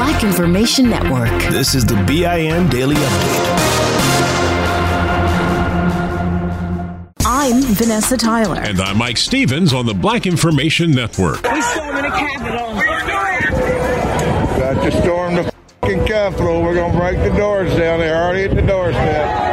Black 0.00 0.24
Information 0.24 0.88
Network. 0.88 1.28
This 1.52 1.74
is 1.74 1.84
the 1.84 1.94
BIN 2.06 2.70
Daily 2.70 2.94
Update. 2.94 3.50
I'm 7.26 7.60
Vanessa 7.74 8.16
Tyler. 8.16 8.62
And 8.62 8.80
I'm 8.80 8.96
Mike 8.96 9.18
Stevens 9.18 9.74
on 9.74 9.84
the 9.84 9.92
Black 9.92 10.24
Information 10.24 10.92
Network. 10.92 11.42
We 11.42 11.60
storming 11.60 12.04
the 12.04 12.08
Capitol. 12.08 12.76
Got 14.58 14.82
to 14.84 15.02
storm 15.02 15.34
the 15.34 15.52
fucking 15.82 16.06
Capitol. 16.06 16.62
We're 16.62 16.76
going 16.76 16.92
to 16.92 16.98
break 16.98 17.18
the 17.18 17.36
doors 17.36 17.68
down. 17.76 17.98
They're 17.98 18.24
already 18.24 18.44
at 18.44 18.56
the 18.56 18.62
doorstep. 18.62 19.49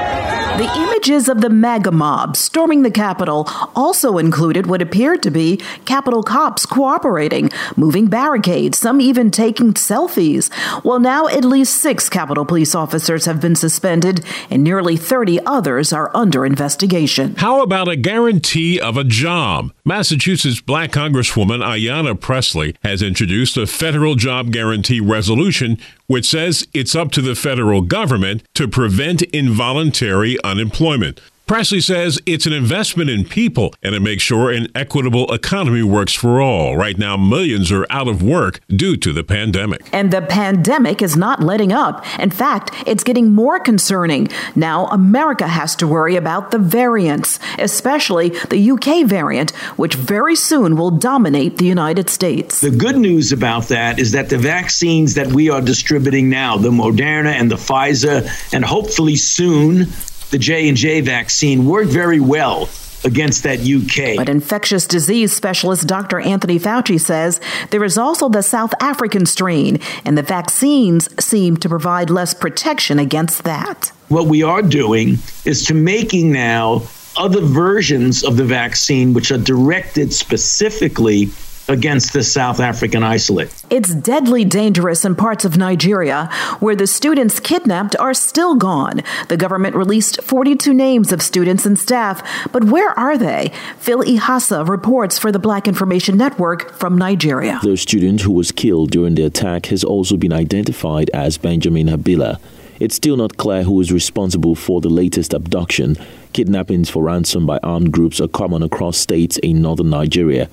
The 0.58 0.76
images 0.76 1.30
of 1.30 1.42
the 1.42 1.52
MAGA 1.52 1.92
mob 1.92 2.36
storming 2.36 2.82
the 2.82 2.90
Capitol 2.90 3.48
also 3.76 4.18
included 4.18 4.66
what 4.66 4.82
appeared 4.82 5.22
to 5.22 5.30
be 5.30 5.58
Capitol 5.86 6.24
cops 6.24 6.66
cooperating, 6.66 7.52
moving 7.76 8.08
barricades, 8.08 8.80
some 8.80 9.00
even 9.00 9.30
taking 9.30 9.76
selfies. 9.76 10.50
Well, 10.84 11.00
now 11.00 11.28
at 11.28 11.46
least 11.46 11.80
six 11.80 12.10
Capitol 12.10 12.44
police 12.44 12.74
officers 12.74 13.26
have 13.26 13.40
been 13.40 13.56
suspended, 13.56 14.26
and 14.50 14.64
nearly 14.64 14.98
30 14.98 15.40
others 15.46 15.94
are 15.94 16.10
under 16.16 16.44
investigation. 16.44 17.36
How 17.36 17.62
about 17.62 17.88
a 17.88 17.96
guarantee 17.96 18.80
of 18.80 18.98
a 18.98 19.04
job? 19.04 19.72
Massachusetts 19.86 20.60
Black 20.60 20.92
Congresswoman 20.92 21.64
Ayanna 21.64 22.20
Pressley 22.20 22.76
has 22.82 23.04
introduced 23.04 23.58
a 23.58 23.68
federal 23.68 24.16
job 24.16 24.52
guarantee 24.52 25.02
resolution 25.02 25.78
which 26.08 26.26
says 26.26 26.68
it's 26.74 26.96
up 26.96 27.12
to 27.12 27.22
the 27.22 27.36
federal 27.36 27.82
government 27.82 28.44
to 28.56 28.68
prevent 28.68 29.22
involuntary 29.24 30.38
unemployment. 30.44 31.22
Pressley 31.48 31.80
says 31.80 32.20
it's 32.26 32.46
an 32.46 32.52
investment 32.52 33.10
in 33.10 33.24
people 33.24 33.74
and 33.82 33.96
it 33.96 34.02
makes 34.02 34.22
sure 34.22 34.52
an 34.52 34.68
equitable 34.76 35.34
economy 35.34 35.82
works 35.82 36.14
for 36.14 36.42
all. 36.42 36.76
Right 36.76 36.98
now, 36.98 37.16
millions 37.16 37.72
are 37.72 37.88
out 37.90 38.10
of 38.10 38.22
work 38.22 38.60
due 38.68 38.98
to 38.98 39.14
the 39.14 39.24
pandemic. 39.24 39.88
And 39.94 40.12
the 40.12 40.22
pandemic 40.22 41.02
is 41.02 41.16
not 41.16 41.42
letting 41.42 41.72
up. 41.72 42.06
In 42.20 42.32
fact, 42.32 42.72
it's 42.86 43.02
getting 43.02 43.34
more 43.34 43.62
concerning. 43.62 44.28
Now, 44.58 44.88
America 44.88 45.48
has 45.48 45.74
to 45.78 45.88
worry 45.88 46.18
about 46.18 46.52
the 46.52 46.60
variants, 46.60 47.40
especially 47.58 48.30
the 48.50 48.72
UK 48.72 49.06
variant, 49.08 49.52
which 49.78 49.96
very 49.96 50.36
soon 50.36 50.76
will 50.76 50.92
dominate 50.92 51.60
the 51.60 51.66
United 51.66 52.10
States. 52.10 52.60
The 52.60 52.72
good 52.72 52.98
news 52.98 53.32
about 53.32 53.70
that 53.70 54.00
is 54.00 54.12
that 54.12 54.28
the 54.28 54.38
vaccines 54.38 55.14
that 55.14 55.28
we 55.28 55.50
are 55.50 55.62
distributing 55.62 56.30
now, 56.30 56.58
the 56.58 56.72
Moderna 56.72 57.32
and 57.32 57.50
the 57.50 57.56
Pfizer, 57.56 58.28
and 58.54 58.66
hopefully 58.66 59.16
soon 59.16 59.88
the 60.32 60.38
J&J 60.38 61.02
vaccine 61.02 61.66
worked 61.66 61.92
very 61.92 62.20
well 62.20 62.70
against 63.04 63.44
that 63.44 63.60
UK. 63.60 64.18
But 64.18 64.30
infectious 64.30 64.86
disease 64.86 65.34
specialist 65.34 65.88
Dr. 65.88 66.20
Anthony 66.20 66.60
Fauci 66.60 67.00
says 67.00 67.40
there 67.70 67.84
is 67.84 67.98
also 67.98 68.30
the 68.30 68.42
South 68.42 68.74
African 68.82 69.26
strain, 69.26 69.80
and 70.04 70.18
the 70.18 70.24
vaccines 70.24 71.08
seem 71.24 71.58
to 71.58 71.70
provide 71.70 72.10
less 72.10 72.34
protection 72.34 73.00
against 73.00 73.44
that. 73.44 73.92
What 74.10 74.28
we 74.28 74.44
are 74.44 74.62
doing 74.62 75.18
is 75.46 75.66
to 75.66 75.74
making 75.74 76.32
now 76.32 76.84
other 77.18 77.42
versions 77.42 78.24
of 78.24 78.38
the 78.38 78.44
vaccine 78.44 79.14
which 79.14 79.32
are 79.32 79.38
directed 79.38 80.14
specifically 80.14 81.30
against 81.70 82.14
the 82.14 82.24
South 82.24 82.60
African 82.60 83.04
isolate. 83.04 83.54
It's 83.70 83.94
deadly 83.94 84.46
dangerous 84.46 85.04
in 85.04 85.16
parts 85.16 85.46
of 85.46 85.58
Nigeria 85.58 86.30
where 86.60 86.76
the 86.76 86.88
students 86.88 87.40
kidnapped 87.40 87.96
are 87.98 88.14
still 88.14 88.56
gone. 88.56 89.02
The 89.28 89.38
government 89.38 89.76
released 89.76 90.22
42 90.24 90.74
names 90.74 91.12
of 91.12 91.22
students 91.22 91.66
and 91.66 91.78
staff, 91.78 92.22
but 92.52 92.66
where 92.66 92.98
are 92.98 93.18
they? 93.18 93.52
Phil 93.78 94.04
Ihasa 94.04 94.68
reports 94.68 95.20
for 95.20 95.32
the 95.32 95.40
Black 95.40 95.68
Information 95.68 96.18
Network 96.18 96.72
from 96.74 96.98
Nigeria. 96.98 97.60
The 97.64 97.78
student 97.78 98.22
who 98.22 98.32
was 98.32 98.52
killed 98.52 98.92
during 98.92 99.16
the 99.16 99.24
attack 99.24 99.68
has 99.68 99.84
also 99.84 100.18
been 100.18 100.34
identified 100.34 101.10
as 101.14 101.38
Benjamin 101.38 101.88
Habila. 101.88 102.40
It's 102.80 102.96
still 102.96 103.18
not 103.18 103.38
clear 103.38 103.64
who 103.64 103.82
is 103.82 103.92
responsible 103.92 104.56
for 104.56 104.82
the 104.82 104.90
latest 104.90 105.34
abduction. 105.34 105.98
Kidnappings 106.34 106.90
for 106.90 107.04
ransom 107.04 107.48
by 107.48 107.60
armed 107.64 107.92
groups 107.92 108.22
are 108.22 108.28
common 108.28 108.62
across 108.62 108.98
states 108.98 109.38
in 109.40 109.62
northern 109.64 109.90
Nigeria. 109.90 110.48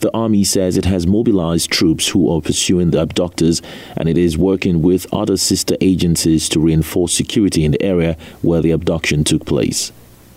The 0.00 0.14
army 0.14 0.44
says 0.44 0.76
it 0.76 0.84
has 0.84 1.06
mobilized 1.06 1.70
troops 1.70 2.08
who 2.08 2.30
are 2.30 2.40
pursuing 2.40 2.90
the 2.90 3.02
abductors 3.02 3.62
and 3.96 4.08
it 4.08 4.16
is 4.16 4.38
working 4.38 4.82
with 4.82 5.12
other 5.12 5.36
sister 5.36 5.76
agencies 5.80 6.48
to 6.50 6.60
reinforce 6.60 7.12
security 7.12 7.64
in 7.64 7.72
the 7.72 7.82
area 7.82 8.16
where 8.42 8.60
the 8.60 8.70
abduction 8.70 9.24
took 9.24 9.44
place. 9.44 9.92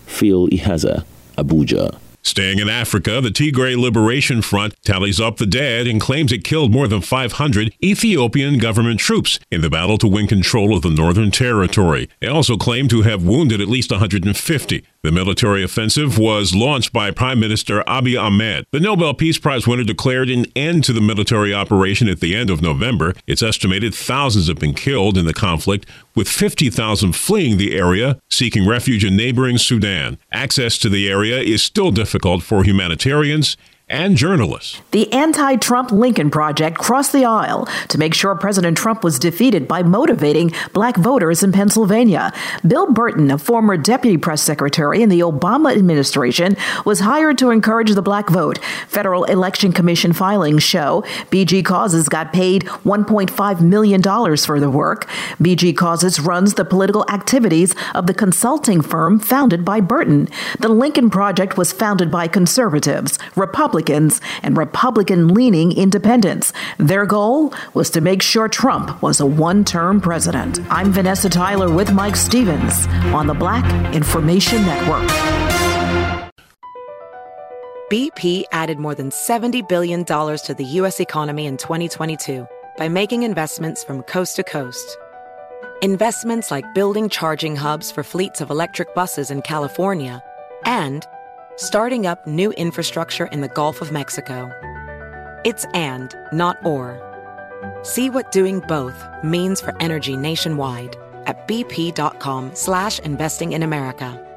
Phil 0.06 0.48
Ihaza, 0.48 1.06
Abuja. 1.38 1.98
Staying 2.24 2.60
in 2.60 2.70
Africa, 2.70 3.20
the 3.20 3.30
Tigray 3.30 3.76
Liberation 3.76 4.44
Front 4.44 4.76
tallies 4.84 5.20
up 5.20 5.38
the 5.38 5.48
dead 5.48 5.88
and 5.88 6.00
claims 6.00 6.32
it 6.32 6.44
killed 6.44 6.72
more 6.72 6.88
than 6.88 7.02
500 7.02 7.74
Ethiopian 7.84 8.60
government 8.60 9.00
troops 9.00 9.40
in 9.50 9.62
the 9.62 9.72
battle 9.72 9.98
to 9.98 10.08
win 10.08 10.28
control 10.28 10.76
of 10.76 10.84
the 10.84 10.92
Northern 10.92 11.32
Territory. 11.32 12.10
They 12.20 12.28
also 12.28 12.58
claim 12.58 12.88
to 12.90 13.02
have 13.02 13.24
wounded 13.24 13.60
at 13.60 13.68
least 13.68 13.90
150. 13.90 14.86
The 15.04 15.12
military 15.12 15.64
offensive 15.64 16.20
was 16.20 16.54
launched 16.54 16.94
by 16.94 17.10
Prime 17.10 17.40
Minister 17.40 17.82
Abiy 17.88 18.22
Ahmed. 18.22 18.68
The 18.72 18.80
Nobel 18.80 19.16
Peace 19.16 19.40
Prize 19.40 19.66
winner 19.66 19.84
declared 19.84 20.30
an 20.30 20.46
end 20.56 20.84
to 20.84 20.94
the 20.94 21.02
military 21.02 21.52
operation 21.56 22.08
at 22.08 22.20
the 22.20 22.36
end 22.36 22.52
of 22.52 22.62
November. 22.62 23.16
It's 23.26 23.42
estimated 23.42 23.96
thousands 23.96 24.48
have 24.48 24.60
been 24.60 24.76
killed 24.76 25.18
in 25.18 25.26
the 25.26 25.34
conflict, 25.34 25.88
with 26.14 26.30
50,000 26.30 27.14
fleeing 27.14 27.58
the 27.58 27.76
area, 27.76 28.20
seeking 28.30 28.68
refuge 28.68 29.04
in 29.04 29.16
neighboring 29.16 29.58
Sudan. 29.58 30.20
Access 30.32 30.78
to 30.78 30.90
the 30.90 31.10
area 31.10 31.40
is 31.40 31.64
still 31.64 31.90
difficult 31.90 32.44
for 32.44 32.64
humanitarians 32.64 33.58
and 33.92 34.16
journalists. 34.16 34.82
The 34.92 35.12
anti 35.12 35.58
Trump 35.58 35.92
Lincoln 35.92 36.32
Project 36.32 36.78
crossed 36.78 37.12
the 37.12 37.26
aisle 37.26 37.68
to 37.90 37.98
make 37.98 38.14
sure 38.14 38.34
President 38.36 38.78
Trump 38.78 39.04
was 39.04 39.20
defeated 39.20 39.68
by 39.68 39.84
motivating 39.84 40.54
black 40.74 40.96
voters 40.96 41.44
in 41.44 41.52
Pennsylvania. 41.52 42.32
Bill 42.66 42.92
Burton, 42.92 43.30
a 43.30 43.38
former 43.38 43.76
deputy 43.76 44.18
press 44.18 44.42
secretary 44.42 45.02
in 45.02 45.10
the 45.10 45.20
Obama 45.20 45.76
administration, 45.76 46.56
was 46.86 47.02
hired 47.02 47.38
to 47.40 47.50
encourage 47.50 47.92
the 47.92 48.02
black 48.02 48.30
vote. 48.30 48.60
Federal 48.88 49.26
Election 49.26 49.74
Commission 49.74 50.14
filings 50.14 50.64
show 50.64 51.04
BG 51.30 51.64
Causes 51.66 52.08
got 52.08 52.32
paid 52.32 52.64
$1.5 52.64 53.62
million 53.62 54.02
for 54.02 54.60
the 54.60 54.70
work. 54.70 55.08
BG 55.40 55.76
Causes 55.76 56.20
runs 56.20 56.54
the 56.54 56.66
political 56.66 57.06
activities 57.10 57.76
of 57.94 58.08
the 58.08 58.14
consulting 58.14 58.82
firm 58.82 59.20
founded 59.20 59.66
by 59.66 59.82
Burton. 59.82 60.30
The 60.60 60.70
Lincoln 60.70 61.10
Project 61.10 61.58
was 61.58 61.74
founded 61.74 62.10
by 62.10 62.28
conservatives, 62.30 63.20
Republicans, 63.36 63.81
Republicans 63.82 64.22
and 64.44 64.58
Republican 64.58 65.34
leaning 65.34 65.72
independents. 65.72 66.54
Their 66.78 67.08
goal 67.08 67.52
was 67.74 67.90
to 67.92 68.02
make 68.02 68.22
sure 68.22 68.48
Trump 68.48 69.02
was 69.02 69.20
a 69.20 69.26
one 69.26 69.64
term 69.66 70.00
president. 70.00 70.60
I'm 70.70 70.92
Vanessa 70.92 71.30
Tyler 71.30 71.74
with 71.74 71.92
Mike 71.92 72.16
Stevens 72.16 72.86
on 73.12 73.26
the 73.26 73.34
Black 73.34 73.66
Information 73.96 74.62
Network. 74.62 75.10
BP 77.92 78.44
added 78.52 78.78
more 78.78 78.96
than 78.96 79.10
$70 79.10 79.68
billion 79.68 80.06
to 80.06 80.56
the 80.56 80.66
U.S. 80.80 81.00
economy 81.00 81.48
in 81.48 81.58
2022 81.58 82.48
by 82.78 82.88
making 82.88 83.24
investments 83.24 83.84
from 83.84 84.04
coast 84.04 84.36
to 84.36 84.44
coast. 84.44 84.98
Investments 85.82 86.52
like 86.52 86.76
building 86.76 87.10
charging 87.10 87.56
hubs 87.56 87.92
for 87.92 88.04
fleets 88.04 88.42
of 88.42 88.52
electric 88.52 88.94
buses 88.94 89.32
in 89.32 89.42
California 89.42 90.22
and 90.66 91.06
starting 91.62 92.08
up 92.08 92.26
new 92.26 92.52
infrastructure 92.54 93.28
in 93.28 93.42
the 93.42 93.48
Gulf 93.48 93.82
of 93.82 93.92
Mexico. 93.92 94.50
It's 95.46 95.66
and, 95.76 96.14
not 96.34 96.58
or. 96.66 97.00
See 97.84 98.10
what 98.10 98.32
doing 98.32 98.62
both 98.62 99.08
means 99.24 99.62
for 99.62 99.76
energy 99.80 100.18
nationwide 100.18 100.98
at 101.28 101.48
bp.com 101.48 102.56
slash 102.56 102.98
investing 103.00 103.52
in 103.52 103.62
America. 103.62 104.28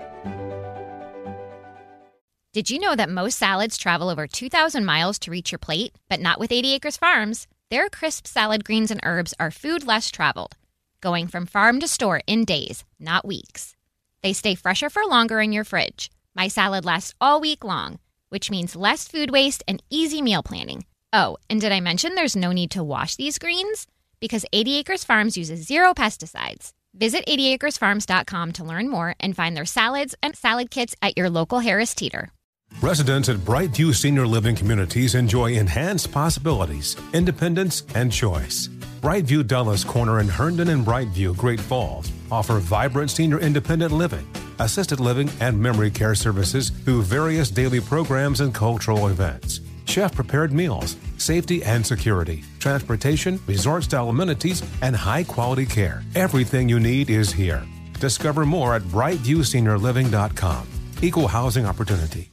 Did 2.53 2.71
you 2.71 2.79
know 2.79 2.95
that 2.95 3.09
most 3.09 3.39
salads 3.39 3.79
travel 3.79 4.11
over 4.11 4.27
2,000 4.27 4.85
miles 4.85 5.19
to 5.21 5.31
reach 5.31 5.51
your 5.51 5.59
plate? 5.59 5.97
But 6.11 6.21
not 6.21 6.39
with 6.39 6.53
80 6.53 6.75
Acres 6.75 6.99
Farms. 6.99 7.47
Their 7.71 7.89
crisp 7.89 8.27
salad 8.27 8.65
greens 8.65 8.91
and 8.91 9.01
herbs 9.03 9.33
are 9.41 9.51
food 9.51 9.87
less 9.87 10.11
traveled, 10.11 10.57
going 11.01 11.27
from 11.27 11.47
farm 11.47 11.81
to 11.81 11.89
store 11.89 12.21
in 12.27 12.45
days, 12.45 12.85
not 13.01 13.25
weeks. 13.25 13.75
They 14.23 14.35
stay 14.35 14.55
fresher 14.55 14.91
for 14.91 15.03
longer 15.07 15.41
in 15.41 15.53
your 15.53 15.65
fridge 15.65 16.11
my 16.35 16.49
salad 16.49 16.85
lasts 16.85 17.15
all 17.21 17.41
week 17.41 17.65
long, 17.65 17.99
which 18.29 18.51
means 18.51 18.77
less 18.77 19.07
food 19.09 19.31
waste 19.31 19.63
and 19.69 19.83
easy 19.91 20.21
meal 20.23 20.43
planning. 20.43 20.85
Oh, 21.13 21.37
and 21.49 21.61
did 21.61 21.73
I 21.73 21.81
mention 21.81 22.15
there's 22.15 22.37
no 22.37 22.53
need 22.53 22.73
to 22.73 22.83
wash 22.83 23.17
these 23.17 23.39
greens? 23.39 23.87
Because 24.21 24.45
80 24.53 24.77
Acres 24.79 25.05
Farms 25.05 25.37
uses 25.37 25.67
zero 25.67 25.95
pesticides. 25.95 26.73
Visit 26.95 27.27
80acresfarms.com 27.27 28.53
to 28.53 28.65
learn 28.65 28.89
more 28.89 29.15
and 29.21 29.35
find 29.37 29.57
their 29.57 29.65
salads 29.65 30.15
and 30.23 30.37
salad 30.37 30.71
kits 30.71 30.95
at 31.03 31.17
your 31.17 31.31
local 31.31 31.59
Harris 31.61 31.95
Teeter. 31.95 32.31
Residents 32.81 33.29
at 33.29 33.37
Brightview 33.37 33.95
Senior 33.95 34.27
Living 34.27 34.57
Communities 34.57 35.15
enjoy 35.15 35.53
enhanced 35.53 36.13
possibilities, 36.13 36.97
independence, 37.13 37.85
and 37.95 38.11
choice. 38.13 38.69
Brightview 39.01 39.47
Dulles 39.47 39.85
Corner 39.85 40.21
in 40.21 40.29
Herndon 40.29 40.69
and 40.69 40.85
Brightview, 40.85 41.37
Great 41.37 41.61
Falls 41.61 42.11
offer 42.31 42.59
vibrant 42.59 43.11
senior 43.11 43.39
independent 43.39 43.93
living, 43.93 44.27
assisted 44.59 45.01
living, 45.01 45.31
and 45.41 45.61
memory 45.61 45.91
care 45.91 46.15
services 46.15 46.71
through 46.71 47.03
various 47.03 47.51
daily 47.51 47.81
programs 47.81 48.41
and 48.41 48.55
cultural 48.55 49.09
events. 49.09 49.61
Chef 49.87 50.15
prepared 50.15 50.53
meals, 50.53 50.97
safety 51.19 51.63
and 51.63 51.87
security, 51.87 52.43
transportation, 52.59 53.39
resort 53.47 53.85
style 53.85 54.09
amenities, 54.09 54.63
and 54.83 54.97
high 54.97 55.25
quality 55.25 55.67
care. 55.67 56.03
Everything 56.15 56.69
you 56.69 56.81
need 56.81 57.11
is 57.11 57.33
here. 57.33 57.65
Discover 58.01 58.47
more 58.47 58.75
at 58.75 58.83
brightviewseniorliving.com. 58.83 60.67
Equal 61.03 61.29
housing 61.29 61.67
opportunity. 61.67 62.31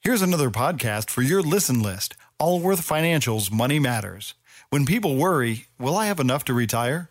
Here's 0.00 0.22
another 0.22 0.50
podcast 0.50 1.10
for 1.10 1.22
your 1.22 1.42
listen 1.42 1.82
list 1.82 2.14
Allworth 2.38 2.80
Financial's 2.80 3.50
Money 3.50 3.78
Matters. 3.78 4.34
When 4.70 4.84
people 4.84 5.16
worry, 5.16 5.66
will 5.78 5.96
I 5.96 6.06
have 6.06 6.20
enough 6.20 6.44
to 6.44 6.54
retire? 6.54 7.10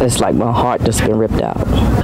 It's 0.00 0.20
like 0.20 0.34
my 0.34 0.52
heart 0.52 0.82
just 0.82 1.00
been 1.00 1.16
ripped 1.16 1.40
out. 1.40 1.56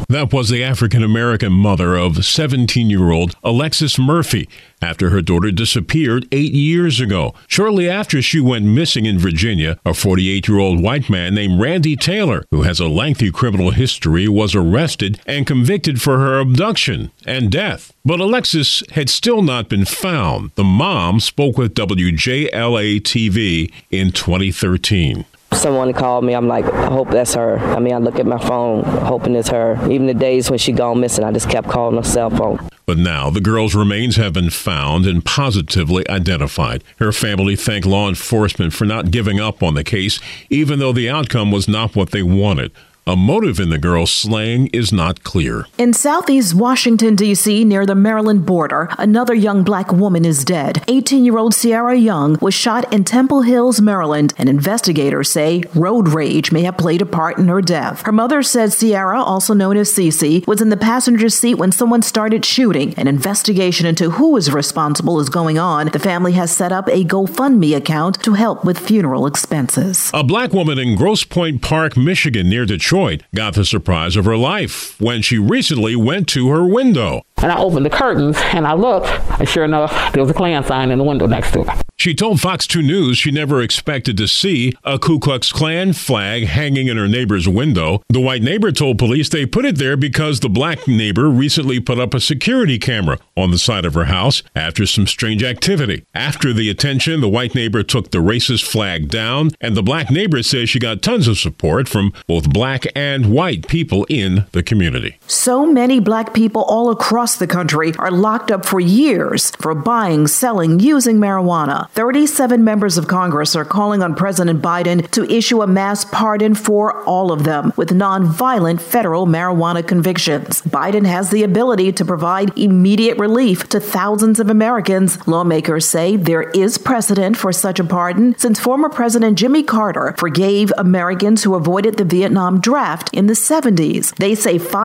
That 0.08 0.32
was 0.32 0.48
the 0.48 0.64
African 0.64 1.04
American 1.04 1.52
mother 1.52 1.96
of 1.96 2.24
17 2.24 2.90
year 2.90 3.10
old 3.10 3.36
Alexis 3.44 3.98
Murphy 3.98 4.48
after 4.82 5.10
her 5.10 5.22
daughter 5.22 5.50
disappeared 5.50 6.26
eight 6.32 6.52
years 6.52 7.00
ago. 7.00 7.34
Shortly 7.46 7.88
after 7.88 8.20
she 8.20 8.40
went 8.40 8.64
missing 8.64 9.06
in 9.06 9.18
Virginia, 9.18 9.78
a 9.84 9.94
48 9.94 10.48
year 10.48 10.58
old 10.58 10.82
white 10.82 11.08
man 11.10 11.34
named 11.34 11.60
Randy 11.60 11.94
Taylor, 11.94 12.44
who 12.50 12.62
has 12.62 12.80
a 12.80 12.88
lengthy 12.88 13.30
criminal 13.30 13.70
history, 13.70 14.26
was 14.26 14.54
arrested 14.54 15.20
and 15.26 15.46
convicted 15.46 16.02
for 16.02 16.18
her 16.18 16.40
abduction 16.40 17.10
and 17.24 17.52
death. 17.52 17.92
But 18.04 18.20
Alexis 18.20 18.82
had 18.92 19.10
still 19.10 19.42
not 19.42 19.68
been 19.68 19.84
found. 19.84 20.50
The 20.54 20.64
mom 20.64 21.20
spoke 21.20 21.56
with 21.56 21.74
WJLA 21.74 23.00
TV 23.02 23.72
in 23.90 24.10
2013 24.12 25.24
someone 25.52 25.92
called 25.92 26.24
me, 26.24 26.34
I'm 26.34 26.48
like, 26.48 26.64
I 26.64 26.86
hope 26.86 27.10
that's 27.10 27.34
her. 27.34 27.58
I 27.58 27.78
mean, 27.78 27.94
I 27.94 27.98
look 27.98 28.18
at 28.18 28.26
my 28.26 28.38
phone, 28.38 28.84
hoping 28.84 29.34
it's 29.34 29.48
her. 29.48 29.78
Even 29.90 30.06
the 30.06 30.14
days 30.14 30.50
when 30.50 30.58
she 30.58 30.72
gone 30.72 31.00
missing, 31.00 31.24
I 31.24 31.32
just 31.32 31.50
kept 31.50 31.68
calling 31.68 31.96
her 31.96 32.02
cell 32.02 32.30
phone. 32.30 32.68
But 32.86 32.98
now 32.98 33.30
the 33.30 33.40
girl's 33.40 33.74
remains 33.74 34.16
have 34.16 34.32
been 34.32 34.50
found 34.50 35.06
and 35.06 35.24
positively 35.24 36.08
identified. 36.08 36.82
Her 36.98 37.12
family 37.12 37.54
thanked 37.54 37.86
law 37.86 38.08
enforcement 38.08 38.72
for 38.72 38.84
not 38.84 39.10
giving 39.10 39.38
up 39.38 39.62
on 39.62 39.74
the 39.74 39.84
case, 39.84 40.18
even 40.48 40.78
though 40.78 40.92
the 40.92 41.08
outcome 41.08 41.52
was 41.52 41.68
not 41.68 41.94
what 41.94 42.10
they 42.10 42.22
wanted. 42.22 42.72
A 43.10 43.16
motive 43.16 43.58
in 43.58 43.70
the 43.70 43.76
girl's 43.76 44.12
slaying 44.12 44.68
is 44.68 44.92
not 44.92 45.24
clear. 45.24 45.66
In 45.76 45.92
southeast 45.92 46.54
Washington, 46.54 47.16
D.C., 47.16 47.64
near 47.64 47.84
the 47.84 47.96
Maryland 47.96 48.46
border, 48.46 48.88
another 48.98 49.34
young 49.34 49.64
black 49.64 49.92
woman 49.92 50.24
is 50.24 50.44
dead. 50.44 50.84
18 50.86 51.24
year 51.24 51.36
old 51.36 51.52
Sierra 51.52 51.96
Young 51.96 52.38
was 52.40 52.54
shot 52.54 52.92
in 52.94 53.02
Temple 53.02 53.42
Hills, 53.42 53.80
Maryland, 53.80 54.32
and 54.38 54.48
investigators 54.48 55.28
say 55.28 55.64
road 55.74 56.06
rage 56.06 56.52
may 56.52 56.62
have 56.62 56.78
played 56.78 57.02
a 57.02 57.04
part 57.04 57.36
in 57.36 57.48
her 57.48 57.60
death. 57.60 58.02
Her 58.02 58.12
mother 58.12 58.44
said 58.44 58.72
Sierra, 58.72 59.20
also 59.20 59.54
known 59.54 59.76
as 59.76 59.90
Cece, 59.90 60.46
was 60.46 60.60
in 60.60 60.68
the 60.68 60.76
passenger 60.76 61.30
seat 61.30 61.56
when 61.56 61.72
someone 61.72 62.02
started 62.02 62.44
shooting. 62.44 62.94
An 62.94 63.08
investigation 63.08 63.86
into 63.86 64.10
who 64.10 64.36
is 64.36 64.52
responsible 64.52 65.18
is 65.18 65.28
going 65.28 65.58
on. 65.58 65.88
The 65.88 65.98
family 65.98 66.34
has 66.34 66.52
set 66.52 66.70
up 66.70 66.86
a 66.86 67.02
GoFundMe 67.02 67.76
account 67.76 68.22
to 68.22 68.34
help 68.34 68.64
with 68.64 68.78
funeral 68.78 69.26
expenses. 69.26 70.12
A 70.14 70.22
black 70.22 70.52
woman 70.52 70.78
in 70.78 70.94
Grosse 70.94 71.24
Pointe 71.24 71.60
Park, 71.60 71.96
Michigan, 71.96 72.48
near 72.48 72.64
Detroit, 72.64 72.99
Detroit 73.00 73.22
got 73.34 73.54
the 73.54 73.64
surprise 73.64 74.14
of 74.14 74.26
her 74.26 74.36
life 74.36 75.00
when 75.00 75.22
she 75.22 75.38
recently 75.38 75.96
went 75.96 76.28
to 76.28 76.50
her 76.50 76.66
window. 76.66 77.22
And 77.42 77.50
I 77.50 77.58
opened 77.58 77.86
the 77.86 77.90
curtains 77.90 78.36
and 78.52 78.66
I 78.66 78.74
looked, 78.74 79.08
and 79.38 79.48
sure 79.48 79.64
enough, 79.64 80.12
there 80.12 80.22
was 80.22 80.30
a 80.30 80.34
Klan 80.34 80.64
sign 80.64 80.90
in 80.90 80.98
the 80.98 81.04
window 81.04 81.26
next 81.26 81.52
to 81.52 81.64
her. 81.64 81.82
She 82.00 82.14
told 82.14 82.40
Fox 82.40 82.66
2 82.66 82.80
News 82.80 83.18
she 83.18 83.30
never 83.30 83.60
expected 83.60 84.16
to 84.16 84.26
see 84.26 84.72
a 84.84 84.98
Ku 84.98 85.18
Klux 85.18 85.52
Klan 85.52 85.92
flag 85.92 86.46
hanging 86.46 86.86
in 86.86 86.96
her 86.96 87.06
neighbor's 87.06 87.46
window. 87.46 88.02
The 88.08 88.20
white 88.20 88.42
neighbor 88.42 88.72
told 88.72 88.96
police 88.96 89.28
they 89.28 89.44
put 89.44 89.66
it 89.66 89.76
there 89.76 89.98
because 89.98 90.40
the 90.40 90.48
black 90.48 90.88
neighbor 90.88 91.28
recently 91.28 91.78
put 91.78 91.98
up 91.98 92.14
a 92.14 92.20
security 92.20 92.78
camera 92.78 93.18
on 93.36 93.50
the 93.50 93.58
side 93.58 93.84
of 93.84 93.92
her 93.92 94.06
house 94.06 94.42
after 94.56 94.86
some 94.86 95.06
strange 95.06 95.42
activity. 95.42 96.02
After 96.14 96.54
the 96.54 96.70
attention, 96.70 97.20
the 97.20 97.28
white 97.28 97.54
neighbor 97.54 97.82
took 97.82 98.12
the 98.12 98.18
racist 98.18 98.64
flag 98.66 99.08
down, 99.10 99.50
and 99.60 99.76
the 99.76 99.82
black 99.82 100.10
neighbor 100.10 100.42
says 100.42 100.70
she 100.70 100.78
got 100.78 101.02
tons 101.02 101.28
of 101.28 101.36
support 101.36 101.86
from 101.86 102.14
both 102.26 102.50
black 102.50 102.86
and 102.96 103.30
white 103.30 103.68
people 103.68 104.06
in 104.08 104.46
the 104.52 104.62
community. 104.62 105.18
So 105.26 105.66
many 105.66 106.00
black 106.00 106.32
people 106.32 106.62
all 106.62 106.90
across 106.90 107.29
the 107.36 107.46
country 107.46 107.92
are 107.98 108.10
locked 108.10 108.50
up 108.50 108.64
for 108.64 108.80
years 108.80 109.50
for 109.52 109.74
buying, 109.74 110.26
selling, 110.26 110.80
using 110.80 111.18
marijuana. 111.18 111.88
37 111.90 112.62
members 112.62 112.98
of 112.98 113.08
Congress 113.08 113.56
are 113.56 113.64
calling 113.64 114.02
on 114.02 114.14
President 114.14 114.62
Biden 114.62 115.08
to 115.10 115.30
issue 115.30 115.62
a 115.62 115.66
mass 115.66 116.04
pardon 116.04 116.54
for 116.54 117.02
all 117.04 117.32
of 117.32 117.44
them 117.44 117.72
with 117.76 117.90
nonviolent 117.90 118.80
federal 118.80 119.26
marijuana 119.26 119.86
convictions. 119.86 120.62
Biden 120.62 121.06
has 121.06 121.30
the 121.30 121.42
ability 121.42 121.92
to 121.92 122.04
provide 122.04 122.56
immediate 122.58 123.18
relief 123.18 123.68
to 123.68 123.80
thousands 123.80 124.40
of 124.40 124.50
Americans. 124.50 125.26
Lawmakers 125.26 125.86
say 125.86 126.16
there 126.16 126.50
is 126.50 126.78
precedent 126.78 127.36
for 127.36 127.52
such 127.52 127.78
a 127.78 127.84
pardon 127.84 128.36
since 128.38 128.58
former 128.58 128.88
President 128.88 129.38
Jimmy 129.38 129.62
Carter 129.62 130.14
forgave 130.18 130.72
Americans 130.78 131.42
who 131.42 131.54
avoided 131.54 131.96
the 131.96 132.04
Vietnam 132.04 132.60
draft 132.60 133.10
in 133.12 133.26
the 133.26 133.34
70s. 133.34 134.14
They 134.16 134.34
say 134.34 134.58
five 134.58 134.84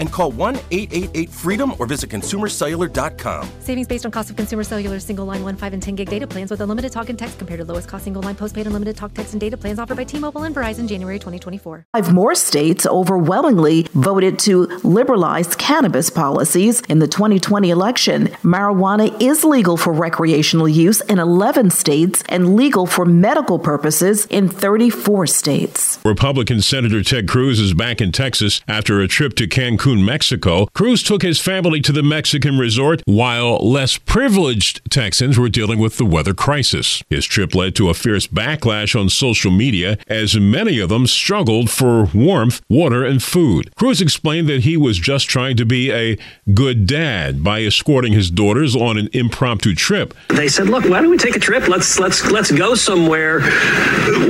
And 0.00 0.10
call 0.10 0.32
1 0.32 0.56
888 0.70 1.30
freedom 1.30 1.74
or 1.78 1.86
visit 1.86 2.10
consumercellular.com. 2.10 3.48
Savings 3.60 3.86
based 3.86 4.04
on 4.04 4.10
cost 4.10 4.30
of 4.30 4.36
consumer 4.36 4.64
cellular 4.64 4.98
single 4.98 5.26
line 5.26 5.44
1, 5.44 5.56
5, 5.56 5.72
and 5.74 5.82
10 5.82 5.94
gig 5.94 6.10
data 6.10 6.26
plans 6.26 6.50
with 6.50 6.60
unlimited 6.60 6.90
talk 6.90 7.08
and 7.08 7.18
text 7.18 7.38
compared 7.38 7.58
to 7.58 7.64
lowest 7.64 7.88
cost 7.88 8.04
single 8.04 8.22
line 8.22 8.34
postpaid 8.34 8.66
unlimited 8.66 8.96
talk, 8.96 9.14
text, 9.14 9.34
and 9.34 9.40
data 9.40 9.56
plans 9.56 9.78
offered 9.78 9.96
by 9.96 10.04
T 10.04 10.18
Mobile 10.18 10.42
and 10.44 10.54
Verizon 10.54 10.88
January 10.88 11.18
2024. 11.18 11.86
Five 11.92 12.12
more 12.12 12.34
states 12.34 12.86
overwhelmingly 12.86 13.86
voted 13.94 14.38
to 14.40 14.66
liberalize 14.82 15.54
cannabis 15.54 16.10
policies 16.10 16.80
in 16.88 16.98
the 16.98 17.06
2020 17.06 17.70
election. 17.70 18.26
Marijuana 18.42 19.14
is 19.20 19.44
legal 19.44 19.76
for 19.76 19.92
recreational 19.92 20.68
use 20.68 21.00
in 21.02 21.18
11 21.18 21.70
states 21.70 22.24
and 22.28 22.56
legal 22.56 22.86
for 22.86 23.04
medical 23.04 23.58
purposes 23.58 24.26
in 24.26 24.48
34 24.48 25.26
states. 25.26 25.98
Republican 26.04 26.62
Senator 26.62 27.02
Ted 27.02 27.28
Cruz 27.28 27.60
is 27.60 27.74
back 27.74 28.00
in 28.00 28.12
Texas 28.12 28.62
after 28.66 29.00
a 29.00 29.08
trip 29.08 29.34
to 29.34 29.46
Cancun 29.46 29.89
Cancun, 29.90 30.04
Mexico, 30.04 30.66
Cruz 30.66 31.02
took 31.02 31.22
his 31.22 31.40
family 31.40 31.80
to 31.80 31.92
the 31.92 32.02
Mexican 32.02 32.58
resort 32.58 33.02
while 33.06 33.56
less 33.58 33.98
privileged 33.98 34.80
Texans 34.90 35.38
were 35.38 35.48
dealing 35.48 35.78
with 35.78 35.96
the 35.96 36.04
weather 36.04 36.34
crisis. 36.34 37.02
His 37.08 37.26
trip 37.26 37.54
led 37.54 37.74
to 37.76 37.88
a 37.88 37.94
fierce 37.94 38.26
backlash 38.26 38.98
on 38.98 39.08
social 39.08 39.50
media 39.50 39.98
as 40.06 40.38
many 40.38 40.78
of 40.78 40.88
them 40.88 41.06
struggled 41.06 41.70
for 41.70 42.08
warmth, 42.14 42.60
water, 42.68 43.04
and 43.04 43.22
food. 43.22 43.74
Cruz 43.74 44.00
explained 44.00 44.48
that 44.48 44.64
he 44.64 44.76
was 44.76 44.98
just 44.98 45.28
trying 45.28 45.56
to 45.56 45.64
be 45.64 45.90
a 45.90 46.16
good 46.54 46.86
dad 46.86 47.42
by 47.42 47.62
escorting 47.62 48.12
his 48.12 48.30
daughters 48.30 48.76
on 48.76 48.96
an 48.96 49.08
impromptu 49.12 49.74
trip. 49.74 50.14
They 50.28 50.48
said, 50.48 50.68
"Look, 50.68 50.84
why 50.84 51.00
don't 51.00 51.10
we 51.10 51.18
take 51.18 51.36
a 51.36 51.40
trip? 51.40 51.68
Let's 51.68 51.98
let's 51.98 52.30
let's 52.30 52.52
go 52.52 52.74
somewhere 52.74 53.40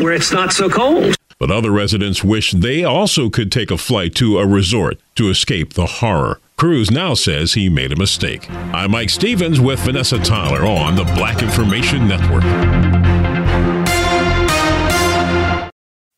where 0.00 0.12
it's 0.12 0.32
not 0.32 0.52
so 0.52 0.68
cold." 0.68 1.16
But 1.40 1.50
other 1.50 1.70
residents 1.70 2.22
wish 2.22 2.52
they 2.52 2.84
also 2.84 3.30
could 3.30 3.50
take 3.50 3.70
a 3.70 3.78
flight 3.78 4.14
to 4.16 4.38
a 4.38 4.46
resort 4.46 4.98
to 5.14 5.30
escape 5.30 5.72
the 5.72 5.86
horror. 5.86 6.38
Cruz 6.58 6.90
now 6.90 7.14
says 7.14 7.54
he 7.54 7.70
made 7.70 7.92
a 7.92 7.96
mistake. 7.96 8.48
I'm 8.50 8.90
Mike 8.90 9.08
Stevens 9.08 9.58
with 9.58 9.80
Vanessa 9.80 10.18
Tyler 10.18 10.66
on 10.66 10.96
the 10.96 11.04
Black 11.04 11.42
Information 11.42 12.06
Network. 12.06 12.44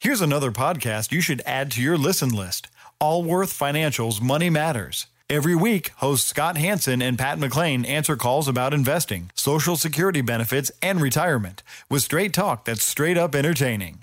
Here's 0.00 0.20
another 0.20 0.50
podcast 0.50 1.12
you 1.12 1.20
should 1.20 1.40
add 1.46 1.70
to 1.70 1.80
your 1.80 1.96
listen 1.96 2.30
list 2.30 2.66
Allworth 3.00 3.52
Financial's 3.52 4.20
Money 4.20 4.50
Matters. 4.50 5.06
Every 5.30 5.54
week, 5.54 5.90
hosts 5.98 6.28
Scott 6.28 6.56
Hanson 6.56 7.00
and 7.00 7.16
Pat 7.16 7.38
McLean 7.38 7.84
answer 7.84 8.16
calls 8.16 8.48
about 8.48 8.74
investing, 8.74 9.30
Social 9.36 9.76
Security 9.76 10.20
benefits, 10.20 10.72
and 10.82 11.00
retirement 11.00 11.62
with 11.88 12.02
straight 12.02 12.34
talk 12.34 12.64
that's 12.64 12.82
straight 12.82 13.16
up 13.16 13.36
entertaining. 13.36 14.02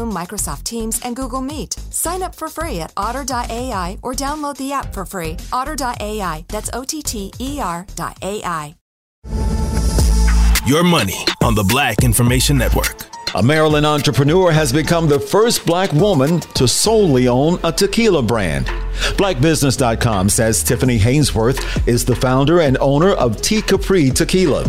Zoom, 0.00 0.10
Microsoft 0.12 0.64
Teams, 0.64 1.00
and 1.04 1.14
Google 1.14 1.42
Meet. 1.42 1.74
Sign 1.90 2.22
up 2.22 2.34
for 2.34 2.48
free 2.48 2.80
at 2.80 2.92
otter.ai 2.96 3.98
or 4.02 4.14
download 4.14 4.56
the 4.56 4.72
app 4.72 4.92
for 4.92 5.04
free. 5.04 5.36
Otter.ai. 5.52 6.44
That's 6.48 6.70
O 6.72 6.84
T 6.84 7.02
T 7.02 7.32
E 7.38 7.60
R.ai. 7.60 8.74
Your 10.66 10.84
money 10.84 11.26
on 11.42 11.54
the 11.54 11.64
Black 11.64 12.04
Information 12.04 12.56
Network. 12.56 13.19
A 13.32 13.42
Maryland 13.42 13.86
entrepreneur 13.86 14.50
has 14.50 14.72
become 14.72 15.06
the 15.06 15.20
first 15.20 15.64
black 15.64 15.92
woman 15.92 16.40
to 16.40 16.66
solely 16.66 17.28
own 17.28 17.60
a 17.62 17.70
tequila 17.70 18.22
brand. 18.22 18.66
BlackBusiness.com 19.16 20.28
says 20.28 20.64
Tiffany 20.64 20.98
Haynesworth 20.98 21.86
is 21.86 22.04
the 22.04 22.16
founder 22.16 22.60
and 22.60 22.76
owner 22.80 23.12
of 23.12 23.40
T 23.40 23.62
Capri 23.62 24.10
Tequila. 24.10 24.64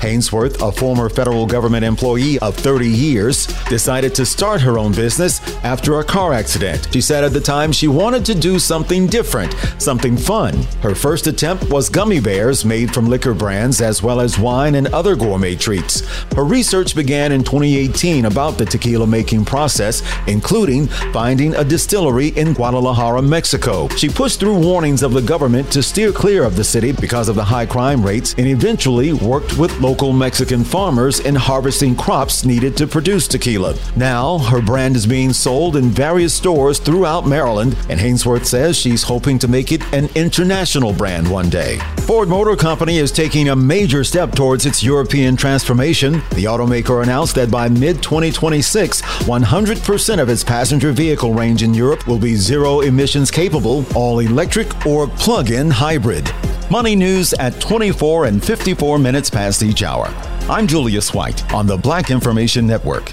Haynesworth, 0.00 0.66
a 0.66 0.72
former 0.72 1.08
federal 1.08 1.46
government 1.46 1.84
employee 1.84 2.38
of 2.40 2.54
30 2.56 2.88
years, 2.88 3.46
decided 3.68 4.14
to 4.14 4.26
start 4.26 4.60
her 4.60 4.78
own 4.78 4.92
business 4.92 5.40
after 5.64 6.00
a 6.00 6.04
car 6.04 6.32
accident. 6.32 6.88
She 6.92 7.00
said 7.00 7.22
at 7.22 7.32
the 7.32 7.40
time 7.40 7.70
she 7.70 7.88
wanted 7.88 8.24
to 8.26 8.34
do 8.34 8.58
something 8.58 9.06
different, 9.06 9.54
something 9.78 10.16
fun. 10.16 10.54
Her 10.82 10.94
first 10.94 11.26
attempt 11.26 11.70
was 11.70 11.88
gummy 11.88 12.20
bears 12.20 12.64
made 12.64 12.92
from 12.92 13.08
liquor 13.08 13.34
brands 13.34 13.80
as 13.80 14.02
well 14.02 14.20
as 14.20 14.38
wine 14.38 14.74
and 14.74 14.88
other 14.88 15.16
gourmet 15.16 15.54
treats. 15.54 16.00
Her 16.34 16.44
research 16.44 16.94
began 16.94 17.32
in 17.32 17.44
2018 17.44 18.05
about 18.06 18.56
the 18.56 18.64
tequila 18.64 19.06
making 19.06 19.44
process, 19.44 20.02
including 20.26 20.86
finding 21.12 21.54
a 21.56 21.64
distillery 21.64 22.28
in 22.28 22.52
Guadalajara, 22.52 23.20
Mexico. 23.20 23.88
She 23.88 24.08
pushed 24.08 24.38
through 24.38 24.60
warnings 24.60 25.02
of 25.02 25.12
the 25.12 25.20
government 25.20 25.72
to 25.72 25.82
steer 25.82 26.12
clear 26.12 26.44
of 26.44 26.54
the 26.54 26.64
city 26.64 26.92
because 26.92 27.28
of 27.28 27.34
the 27.34 27.44
high 27.44 27.66
crime 27.66 28.04
rates 28.04 28.34
and 28.38 28.46
eventually 28.46 29.12
worked 29.12 29.58
with 29.58 29.80
local 29.80 30.12
Mexican 30.12 30.62
farmers 30.62 31.20
in 31.20 31.34
harvesting 31.34 31.96
crops 31.96 32.44
needed 32.44 32.76
to 32.76 32.86
produce 32.86 33.26
tequila. 33.26 33.74
Now, 33.96 34.38
her 34.38 34.62
brand 34.62 34.94
is 34.94 35.06
being 35.06 35.32
sold 35.32 35.76
in 35.76 35.90
various 35.90 36.32
stores 36.32 36.78
throughout 36.78 37.26
Maryland, 37.26 37.76
and 37.88 37.98
Haynesworth 37.98 38.44
says 38.44 38.76
she's 38.76 39.02
hoping 39.02 39.38
to 39.40 39.48
make 39.48 39.72
it 39.72 39.82
an 39.92 40.08
international 40.14 40.92
brand 40.92 41.28
one 41.28 41.50
day. 41.50 41.80
Ford 42.06 42.28
Motor 42.28 42.54
Company 42.54 42.98
is 42.98 43.10
taking 43.10 43.48
a 43.48 43.56
major 43.56 44.04
step 44.04 44.32
towards 44.32 44.64
its 44.64 44.82
European 44.82 45.36
transformation. 45.36 46.12
The 46.30 46.44
automaker 46.44 47.02
announced 47.02 47.34
that 47.34 47.50
by 47.50 47.68
mid 47.68 47.95
2026, 48.02 49.02
100% 49.02 50.22
of 50.22 50.28
its 50.28 50.44
passenger 50.44 50.92
vehicle 50.92 51.32
range 51.32 51.62
in 51.62 51.74
Europe 51.74 52.06
will 52.06 52.18
be 52.18 52.34
zero 52.34 52.80
emissions 52.80 53.30
capable 53.30 53.84
all 53.94 54.20
electric 54.20 54.86
or 54.86 55.06
plug 55.06 55.50
in 55.50 55.70
hybrid. 55.70 56.30
Money 56.70 56.96
news 56.96 57.32
at 57.34 57.60
24 57.60 58.26
and 58.26 58.44
54 58.44 58.98
minutes 58.98 59.30
past 59.30 59.62
each 59.62 59.82
hour. 59.82 60.06
I'm 60.48 60.66
Julius 60.66 61.14
White 61.14 61.52
on 61.52 61.66
the 61.66 61.76
Black 61.76 62.10
Information 62.10 62.66
Network. 62.66 63.12